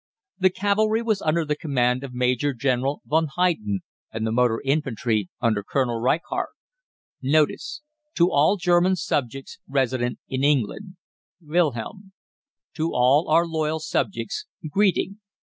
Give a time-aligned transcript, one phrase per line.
[0.39, 3.81] The cavalry was under the command of Major General von Heyden,
[4.11, 6.49] and the motor infantry under Colonel Reichardt.
[7.21, 7.83] NOTICE.
[8.15, 10.95] TO ALL GERMAN SUBJECTS RESIDENT IN ENGLAND.
[11.41, 12.13] WILHELM.
[12.77, 15.19] To all OUR LOYAL SUBJECTS, GREETING.